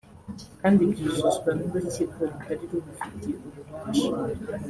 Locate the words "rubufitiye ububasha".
2.71-4.09